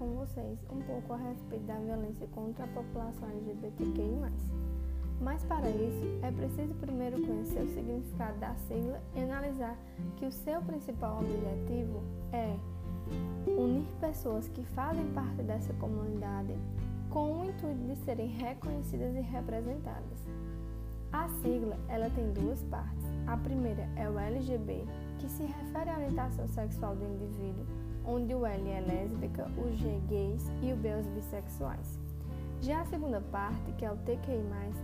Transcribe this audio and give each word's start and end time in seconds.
com 0.00 0.14
vocês 0.14 0.58
um 0.70 0.80
pouco 0.80 1.12
a 1.12 1.16
respeito 1.18 1.66
da 1.66 1.74
violência 1.74 2.26
contra 2.28 2.64
a 2.64 2.68
população 2.68 3.28
LGBTQI+. 3.28 4.32
Mas 5.20 5.44
para 5.44 5.68
isso, 5.68 6.18
é 6.22 6.32
preciso 6.32 6.72
primeiro 6.76 7.20
conhecer 7.20 7.60
o 7.60 7.68
significado 7.68 8.38
da 8.38 8.54
sigla 8.66 8.98
e 9.14 9.20
analisar 9.20 9.76
que 10.16 10.24
o 10.24 10.32
seu 10.32 10.62
principal 10.62 11.20
objetivo 11.20 12.02
é 12.32 12.56
unir 13.46 13.84
pessoas 14.00 14.48
que 14.48 14.64
fazem 14.74 15.06
parte 15.12 15.42
dessa 15.42 15.74
comunidade 15.74 16.54
com 17.10 17.40
o 17.40 17.44
intuito 17.44 17.84
de 17.86 17.96
serem 17.96 18.28
reconhecidas 18.28 19.14
e 19.14 19.20
representadas. 19.20 20.26
A 21.12 21.28
sigla 21.42 21.76
ela 21.88 22.08
tem 22.08 22.32
duas 22.32 22.62
partes. 22.64 23.04
A 23.26 23.36
primeira 23.36 23.86
é 23.96 24.08
o 24.08 24.18
LGB, 24.18 24.86
que 25.18 25.28
se 25.28 25.42
refere 25.42 25.90
à 25.90 25.96
orientação 25.96 26.48
sexual 26.48 26.96
do 26.96 27.04
indivíduo, 27.04 27.66
onde 28.06 28.34
o 28.34 28.46
L 28.46 28.68
é 28.68 28.80
lésbica, 28.80 29.50
o 29.56 29.70
G 29.76 30.00
gays 30.08 30.50
e 30.62 30.72
o 30.72 30.76
B 30.76 30.94
os 30.94 31.06
bissexuais. 31.08 31.98
Já 32.60 32.82
a 32.82 32.84
segunda 32.86 33.20
parte, 33.20 33.72
que 33.72 33.84
é 33.84 33.90
o 33.90 33.96
TQI+, 33.96 34.42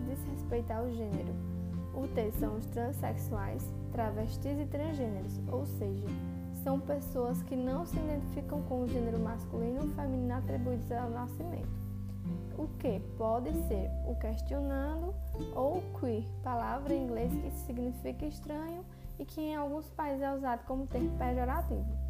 diz 0.09 0.25
respeito 0.31 0.71
ao 0.71 0.91
gênero. 0.91 1.35
O 1.95 2.07
T 2.09 2.31
são 2.33 2.57
os 2.57 2.67
transexuais, 2.67 3.63
travestis 3.93 4.59
e 4.59 4.67
transgêneros, 4.67 5.41
ou 5.49 5.67
seja, 5.67 6.07
são 6.63 6.81
pessoas 6.81 7.43
que 7.43 7.57
não 7.57 7.87
se 7.87 7.97
identificam 7.97 8.63
com 8.63 8.83
o 8.83 8.89
gênero 8.89 9.19
masculino 9.19 9.83
ou 9.83 9.89
feminino 9.91 10.35
atribuídos 10.35 10.91
ao 10.93 11.11
nascimento 11.11 11.87
o 12.59 12.69
que 12.79 13.01
pode 13.19 13.53
ser 13.69 13.91
o 14.07 14.15
questionando 14.17 15.15
ou 15.55 15.83
queer, 16.01 16.25
palavra 16.43 16.95
em 16.95 17.05
inglês 17.05 17.33
que 17.33 17.51
significa 17.67 18.25
estranho 18.27 18.85
e 19.19 19.25
que 19.25 19.41
em 19.41 19.57
alguns 19.57 19.89
países 19.91 20.23
é 20.23 20.33
usado 20.33 20.65
como 20.65 20.87
termo 20.87 21.17
pejorativo. 21.19 22.06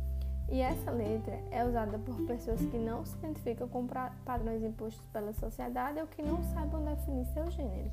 E 0.48 0.60
essa 0.60 0.90
letra 0.90 1.38
é 1.50 1.64
usada 1.64 1.98
por 1.98 2.14
pessoas 2.26 2.60
que 2.60 2.78
não 2.78 3.04
se 3.04 3.16
identificam 3.16 3.68
com 3.68 3.86
padrões 4.24 4.62
impostos 4.62 5.04
pela 5.12 5.32
sociedade 5.32 5.98
ou 6.00 6.06
que 6.06 6.22
não 6.22 6.42
saibam 6.54 6.84
definir 6.84 7.26
seu 7.26 7.50
gênero. 7.50 7.90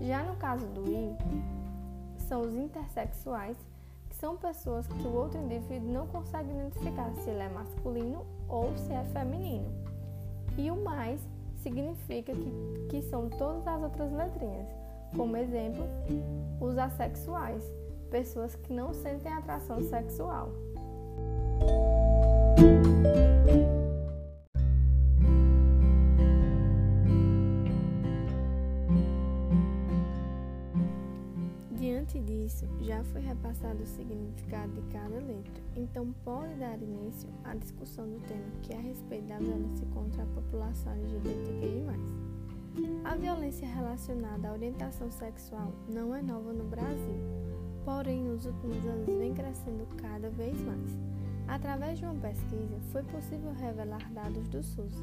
Já 0.00 0.22
no 0.22 0.36
caso 0.36 0.66
do 0.66 0.86
I, 0.90 1.16
são 2.28 2.42
os 2.42 2.54
intersexuais, 2.54 3.56
que 4.08 4.16
são 4.16 4.36
pessoas 4.36 4.86
que 4.86 5.06
o 5.06 5.14
outro 5.14 5.40
indivíduo 5.40 5.90
não 5.90 6.06
consegue 6.06 6.50
identificar 6.50 7.10
se 7.14 7.30
ele 7.30 7.42
é 7.42 7.48
masculino 7.48 8.26
ou 8.48 8.76
se 8.76 8.92
é 8.92 9.04
feminino. 9.04 9.70
E 10.58 10.70
o 10.70 10.76
mais 10.76 11.20
significa 11.56 12.34
que, 12.34 12.86
que 12.90 13.02
são 13.02 13.30
todas 13.30 13.66
as 13.66 13.82
outras 13.82 14.12
letrinhas. 14.12 14.68
Como 15.16 15.36
exemplo, 15.36 15.84
os 16.60 16.76
assexuais, 16.76 17.64
pessoas 18.10 18.54
que 18.56 18.72
não 18.72 18.92
sentem 18.92 19.32
atração 19.32 19.80
sexual. 19.82 20.50
Diante 31.76 32.20
disso, 32.20 32.66
já 32.80 33.02
foi 33.04 33.20
repassado 33.20 33.82
o 33.82 33.86
significado 33.86 34.72
de 34.72 34.82
cada 34.92 35.16
letra, 35.16 35.62
então 35.74 36.12
pode 36.24 36.54
dar 36.54 36.80
início 36.80 37.28
à 37.42 37.54
discussão 37.54 38.08
do 38.08 38.20
tema 38.28 38.44
que 38.62 38.72
é 38.72 38.76
a 38.76 38.80
respeito 38.80 39.26
da 39.26 39.38
violência 39.38 39.86
contra 39.92 40.22
a 40.22 40.26
população 40.26 40.92
LGBTQI+. 40.92 42.22
A 43.04 43.16
violência 43.16 43.66
relacionada 43.66 44.48
à 44.48 44.52
orientação 44.52 45.10
sexual 45.10 45.72
não 45.92 46.14
é 46.14 46.22
nova 46.22 46.52
no 46.52 46.64
Brasil, 46.64 47.20
porém 47.84 48.22
nos 48.22 48.46
últimos 48.46 48.86
anos 48.86 49.18
vem 49.18 49.34
crescendo 49.34 49.86
cada 49.96 50.30
vez 50.30 50.60
mais. 50.60 51.11
Através 51.52 51.98
de 51.98 52.06
uma 52.06 52.14
pesquisa, 52.14 52.80
foi 52.92 53.02
possível 53.02 53.52
revelar 53.52 54.10
dados 54.14 54.48
do 54.48 54.62
SUS, 54.62 54.94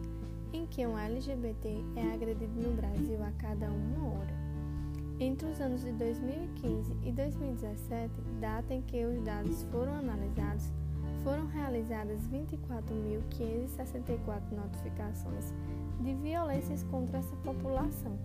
em 0.52 0.66
que 0.66 0.84
um 0.84 0.98
LGBT 0.98 1.86
é 1.96 2.12
agredido 2.12 2.60
no 2.60 2.76
Brasil 2.76 3.24
a 3.24 3.32
cada 3.34 3.70
uma 3.70 4.08
hora. 4.08 4.34
Entre 5.20 5.48
os 5.48 5.62
anos 5.62 5.82
de 5.82 5.92
2015 5.92 6.92
e 7.04 7.12
2017, 7.12 8.12
data 8.42 8.74
em 8.74 8.82
que 8.82 9.06
os 9.06 9.22
dados 9.22 9.62
foram 9.66 9.94
analisados, 9.94 10.72
foram 11.24 11.46
realizadas 11.46 12.28
24.564 12.30 14.52
notificações 14.52 15.54
de 16.00 16.16
violências 16.16 16.82
contra 16.90 17.20
essa 17.20 17.36
população, 17.44 18.18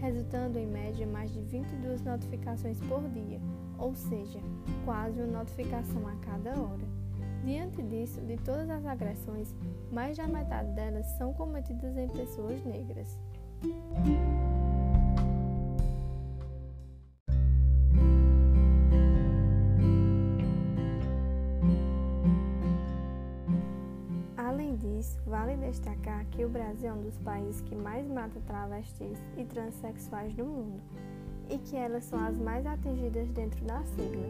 resultando 0.00 0.56
em 0.56 0.68
média 0.68 1.04
mais 1.04 1.32
de 1.32 1.40
22 1.40 2.00
notificações 2.02 2.78
por 2.82 3.02
dia, 3.08 3.40
ou 3.76 3.92
seja, 3.92 4.38
quase 4.84 5.20
uma 5.20 5.38
notificação 5.38 6.06
a 6.06 6.14
cada 6.24 6.52
hora. 6.60 6.91
Diante 7.44 7.82
disso, 7.82 8.20
de 8.20 8.36
todas 8.38 8.70
as 8.70 8.86
agressões, 8.86 9.54
mais 9.90 10.16
da 10.16 10.28
metade 10.28 10.72
delas 10.72 11.06
são 11.18 11.32
cometidas 11.34 11.96
em 11.96 12.08
pessoas 12.08 12.64
negras. 12.64 13.18
Vale 25.26 25.56
destacar 25.56 26.26
que 26.26 26.44
o 26.44 26.48
Brasil 26.48 26.90
é 26.90 26.92
um 26.92 27.02
dos 27.02 27.16
países 27.18 27.62
que 27.62 27.74
mais 27.74 28.06
mata 28.06 28.38
travestis 28.46 29.18
e 29.36 29.44
transexuais 29.44 30.34
do 30.34 30.44
mundo 30.44 30.80
e 31.52 31.58
que 31.58 31.76
elas 31.76 32.04
são 32.04 32.18
as 32.24 32.36
mais 32.38 32.64
atingidas 32.64 33.28
dentro 33.28 33.62
da 33.66 33.82
sigla. 33.84 34.26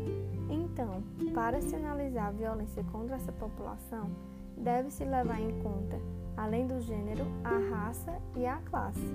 Então, 0.50 1.02
para 1.32 1.60
se 1.60 1.76
analisar 1.76 2.26
a 2.26 2.32
violência 2.32 2.82
contra 2.90 3.14
essa 3.14 3.30
população, 3.30 4.10
deve-se 4.56 5.04
levar 5.04 5.40
em 5.40 5.62
conta, 5.62 6.00
além 6.36 6.66
do 6.66 6.80
gênero, 6.80 7.24
a 7.44 7.58
raça 7.74 8.12
e 8.36 8.44
a 8.44 8.56
classe. 8.56 9.14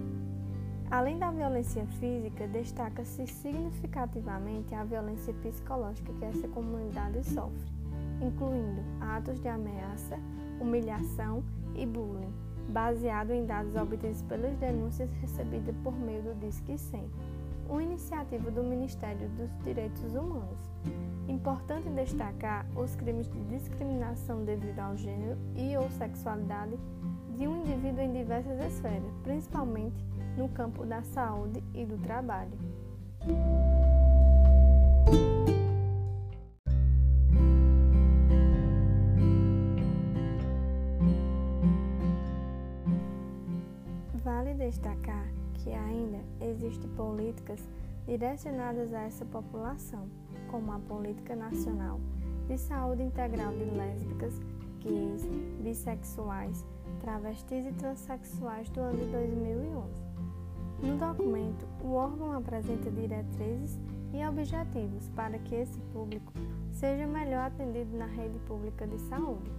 Além 0.90 1.20
da 1.20 1.30
violência 1.32 1.86
física, 2.00 2.48
destaca-se 2.48 3.28
significativamente 3.28 4.74
a 4.74 4.86
violência 4.86 5.34
psicológica 5.34 6.14
que 6.14 6.24
essa 6.24 6.48
comunidade 6.48 7.22
sofre, 7.26 7.70
incluindo 8.22 8.82
atos 9.02 9.42
de 9.42 9.50
ameaça, 9.50 10.18
humilhação 10.62 11.44
e 11.76 11.86
bullying, 11.86 12.34
baseado 12.70 13.32
em 13.32 13.46
dados 13.46 13.76
obtidos 13.76 14.22
pelas 14.24 14.56
denúncias 14.56 15.12
recebidas 15.20 15.76
por 15.84 15.94
meio 15.94 16.22
do 16.22 16.40
Disque 16.40 16.78
100, 16.78 17.04
uma 17.70 17.84
iniciativa 17.84 18.50
do 18.52 18.64
Ministério 18.64 19.30
dos 19.30 19.50
Direitos 19.64 20.14
Humanos. 20.14 20.60
Importante 21.28 21.90
destacar 21.90 22.66
os 22.76 22.96
crimes 22.96 23.28
de 23.30 23.40
discriminação 23.46 24.44
devido 24.46 24.80
ao 24.80 24.96
gênero 24.96 25.38
e 25.56 25.76
ou 25.78 25.90
sexualidade 25.92 26.78
de 27.38 27.48
um 27.48 27.62
indivíduo 27.62 28.02
em 28.02 28.14
diversas 28.14 28.60
esferas, 28.66 29.14
principalmente 29.24 30.06
no 30.38 30.48
campo 30.50 30.86
da 30.86 31.02
saúde 31.04 31.64
e 31.74 31.86
do 31.86 31.98
trabalho. 31.98 32.58
destacar 44.68 45.26
que 45.68 45.74
ainda 45.74 46.20
existem 46.40 46.90
políticas 46.92 47.60
direcionadas 48.08 48.94
a 48.94 49.02
essa 49.02 49.26
população, 49.26 50.08
como 50.50 50.72
a 50.72 50.80
Política 50.80 51.36
Nacional 51.36 52.00
de 52.48 52.58
Saúde 52.58 53.04
Integral 53.04 53.52
de 53.52 53.66
Lésbicas, 53.66 54.40
gays, 54.80 55.26
bissexuais, 55.62 56.66
travestis 57.02 57.66
e 57.66 57.74
transexuais 57.74 58.70
do 58.70 58.80
ano 58.80 58.98
de 58.98 59.12
2011. 59.12 59.92
No 60.84 60.98
documento, 60.98 61.68
o 61.84 61.96
órgão 61.96 62.32
apresenta 62.32 62.90
diretrizes 62.90 63.78
e 64.14 64.26
objetivos 64.26 65.10
para 65.10 65.38
que 65.38 65.56
esse 65.56 65.80
público 65.92 66.32
seja 66.72 67.06
melhor 67.06 67.48
atendido 67.48 67.98
na 67.98 68.06
rede 68.06 68.40
pública 68.48 68.88
de 68.88 68.98
saúde. 69.02 69.52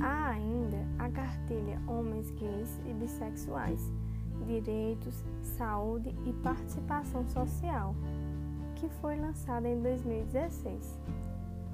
Há 0.00 0.30
ainda 0.30 0.78
a 0.98 1.10
cartilha 1.10 1.78
Homens 1.86 2.30
Gays 2.30 2.80
e 2.86 2.94
Bissexuais, 2.94 3.92
Direitos, 4.42 5.24
Saúde 5.56 6.14
e 6.26 6.32
Participação 6.34 7.26
Social, 7.28 7.94
que 8.76 8.88
foi 9.00 9.16
lançada 9.16 9.68
em 9.68 9.80
2016. 9.80 10.98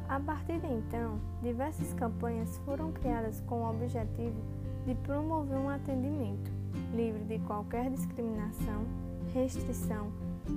A 0.09 0.19
partir 0.19 0.59
de 0.61 0.67
então, 0.67 1.21
diversas 1.43 1.93
campanhas 1.95 2.57
foram 2.59 2.93
criadas 2.93 3.41
com 3.43 3.63
o 3.63 3.71
objetivo 3.71 4.41
de 4.87 4.95
promover 4.95 5.59
um 5.59 5.69
atendimento 5.69 6.51
livre 6.95 7.25
de 7.25 7.39
qualquer 7.41 7.91
discriminação, 7.91 8.87
restrição 9.35 10.11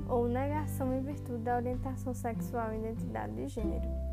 ou 0.07 0.27
negação 0.27 0.93
em 0.93 1.01
virtude 1.01 1.43
da 1.43 1.57
orientação 1.57 2.13
sexual 2.13 2.73
e 2.73 2.77
identidade 2.77 3.33
de 3.35 3.47
gênero. 3.49 4.10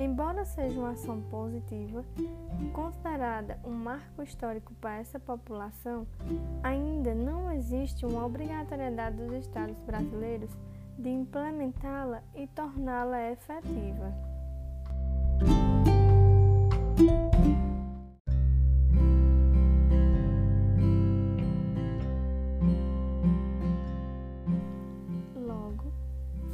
Embora 0.00 0.46
seja 0.46 0.80
uma 0.80 0.92
ação 0.92 1.20
positiva, 1.20 2.02
considerada 2.72 3.60
um 3.62 3.70
marco 3.70 4.22
histórico 4.22 4.72
para 4.80 4.96
essa 4.96 5.20
população, 5.20 6.06
ainda 6.62 7.14
não 7.14 7.52
existe 7.52 8.06
uma 8.06 8.24
obrigatoriedade 8.24 9.18
dos 9.18 9.34
Estados 9.34 9.78
brasileiros 9.80 10.50
de 10.98 11.10
implementá-la 11.10 12.22
e 12.34 12.46
torná-la 12.46 13.30
efetiva. 13.30 14.29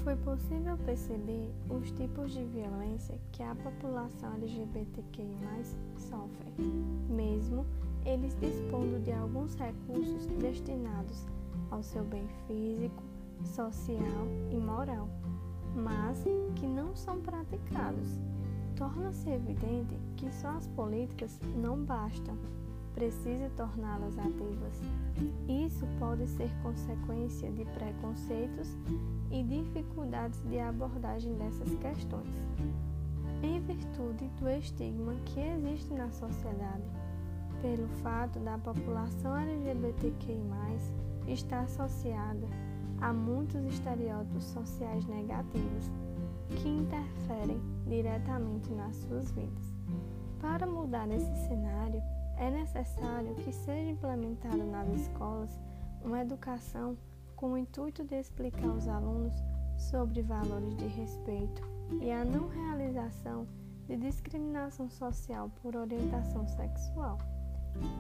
Foi 0.07 0.15
possível 0.19 0.79
perceber 0.87 1.53
os 1.69 1.91
tipos 1.91 2.31
de 2.31 2.45
violência 2.45 3.19
que 3.33 3.43
a 3.43 3.57
população 3.57 4.35
LGBTQI 4.35 5.65
sofre, 5.99 6.53
mesmo 7.11 7.67
eles 8.05 8.37
dispondo 8.39 9.03
de 9.03 9.11
alguns 9.11 9.57
recursos 9.57 10.29
destinados 10.39 11.27
ao 11.73 11.83
seu 11.83 12.05
bem 12.05 12.25
físico, 12.47 13.03
social 13.45 14.29
e 14.53 14.57
moral, 14.57 15.09
mas 15.75 16.23
que 16.55 16.69
não 16.69 16.95
são 16.95 17.21
praticados. 17.21 18.21
Torna-se 18.77 19.29
evidente 19.29 19.99
que 20.17 20.31
só 20.31 20.51
as 20.51 20.69
políticas 20.69 21.37
não 21.57 21.83
bastam, 21.83 22.39
precisa 22.97 23.51
torná-las 23.57 24.19
ativas. 24.19 24.81
Isso 25.47 25.87
pode 25.99 26.27
ser 26.27 26.51
consequência 26.63 27.53
de 27.53 27.65
preconceitos 27.67 28.69
e 29.31 29.45
dificuldades 29.45 30.43
de 30.49 30.59
abordagem 30.59 31.35
dessas 31.35 31.69
questões. 31.77 32.35
Em 33.43 33.61
virtude 33.61 34.29
do 34.41 34.49
estigma 34.49 35.15
que 35.27 35.41
existe 35.41 35.93
na 35.93 36.11
sociedade, 36.11 36.85
pelo 37.61 37.87
fato 38.03 38.39
da 38.41 38.57
população 38.57 39.37
LGBTQI, 39.37 41.29
estar 41.29 41.65
associada 41.65 42.47
a 43.03 43.13
muitos 43.13 43.63
estereótipos 43.67 44.45
sociais 44.45 45.05
negativos 45.07 45.91
que 46.49 46.69
interferem 46.69 47.61
diretamente 47.87 48.71
nas 48.73 48.97
suas 48.97 49.31
vidas. 49.33 49.75
Para 50.41 50.67
mudar 50.67 51.11
esse 51.11 51.49
cenário, 51.49 52.03
é 52.37 52.51
necessário 52.51 53.35
que 53.37 53.53
seja 53.53 53.91
implementada 53.91 54.63
nas 54.65 54.89
escolas 54.89 55.59
uma 56.05 56.21
educação 56.21 56.97
com 57.35 57.53
o 57.53 57.59
intuito 57.59 58.05
de 58.05 58.17
explicar 58.19 58.69
aos 58.69 58.87
alunos 58.89 59.35
sobre 59.77 60.23
valores 60.23 60.75
de 60.77 60.87
respeito 60.87 61.63
e 62.01 62.11
a 62.11 62.25
não 62.25 62.49
realização 62.49 63.47
de 63.87 63.97
discriminação 63.97 64.89
social 64.89 65.51
por 65.63 65.77
orientação 65.77 66.47
sexual. 66.49 67.19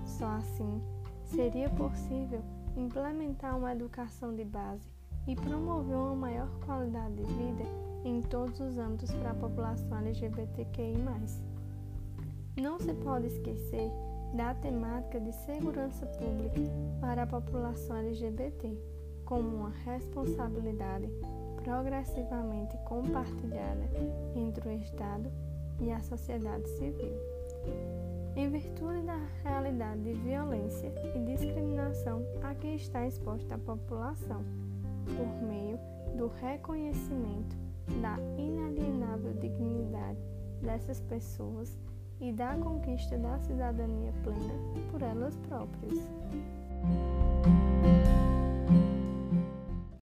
Só 0.04 0.26
assim 0.26 0.82
seria 1.24 1.68
possível 1.70 2.42
implementar 2.76 3.56
uma 3.56 3.72
educação 3.72 4.34
de 4.34 4.44
base 4.44 4.88
e 5.26 5.34
promover 5.34 5.96
uma 5.96 6.14
maior 6.14 6.48
qualidade 6.64 7.14
de 7.16 7.24
vida 7.24 7.64
em 8.04 8.20
todos 8.22 8.60
os 8.60 8.78
âmbitos 8.78 9.12
para 9.14 9.30
a 9.30 9.34
população 9.34 9.98
LGBTQI. 9.98 10.94
Não 12.56 12.78
se 12.78 12.94
pode 12.94 13.26
esquecer 13.26 13.90
da 14.34 14.54
temática 14.54 15.20
de 15.20 15.32
segurança 15.32 16.06
pública 16.06 16.60
para 17.00 17.22
a 17.22 17.26
população 17.26 17.96
LGBT 17.96 18.76
como 19.24 19.56
uma 19.56 19.70
responsabilidade 19.70 21.08
progressivamente 21.62 22.76
compartilhada 22.84 23.88
entre 24.36 24.68
o 24.68 24.72
Estado 24.72 25.30
e 25.80 25.90
a 25.90 26.00
sociedade 26.00 26.68
civil. 26.70 27.12
Em 28.36 28.48
virtude 28.48 29.02
da 29.02 29.18
realidade 29.42 30.02
de 30.02 30.12
violência 30.12 30.92
e 31.14 31.18
discriminação 31.24 32.22
a 32.42 32.54
que 32.54 32.68
está 32.68 33.06
exposta 33.06 33.54
a 33.54 33.58
população, 33.58 34.44
por 35.16 35.48
meio 35.48 35.78
do 36.16 36.28
reconhecimento 36.40 37.56
da 38.00 38.18
inalienável 38.38 39.32
dignidade 39.34 40.18
dessas 40.62 41.00
pessoas 41.00 41.78
e 42.20 42.32
da 42.32 42.56
conquista 42.56 43.16
da 43.18 43.38
cidadania 43.38 44.12
plena 44.22 44.54
por 44.90 45.02
elas 45.02 45.36
próprias. 45.48 45.98